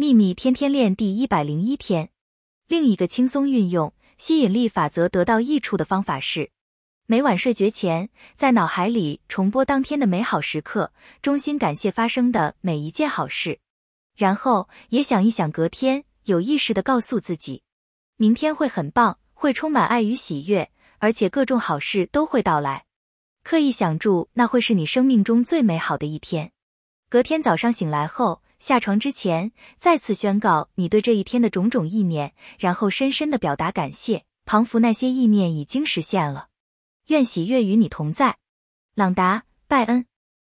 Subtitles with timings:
[0.00, 2.10] 秘密天天练第一百零一天，
[2.68, 6.52] 另一个轻松运用吸引力法则得到益处的方法是，
[7.06, 13.58] 每晚睡觉前，在脑海里重播当天的美好时刻，衷心感谢发生的每一件好事，
[14.14, 17.64] 然后也想一想隔天，有意识的告诉自己，
[18.16, 22.84] 明天会很棒，会充满爱与喜悦，而且各种好事都会到来。
[23.42, 26.52] 刻意想住，那会是你生命中最美好的一天。
[27.08, 36.48] 隔天早上醒来后，下床之前，再次宣告你对这一天的种种意念，然后深深的表达感谢，庞佛那些意念已经实现了。
[37.06, 38.36] 愿喜悦与你同在，
[38.94, 39.38] 朗达·
[39.68, 40.06] 拜恩。